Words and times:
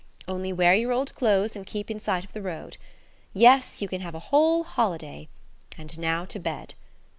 Only 0.27 0.51
wear 0.51 0.73
your 0.73 0.91
old 0.91 1.13
clothes, 1.13 1.55
and 1.55 1.61
always 1.61 1.71
keep 1.71 1.91
in 1.91 1.99
sight 1.99 2.23
of 2.25 2.33
the 2.33 2.41
road. 2.41 2.77
"Yes; 3.35 3.83
you 3.83 3.87
can 3.87 4.01
have 4.01 4.15
a 4.15 4.29
whole 4.33 4.63
holiday. 4.63 5.29
And 5.77 5.99
now 5.99 6.25
to 6.25 6.39
bed. 6.39 6.73